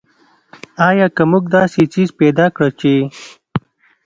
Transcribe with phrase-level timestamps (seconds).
[0.87, 2.93] آیا که موږ داسې څیز پیدا کړ چې.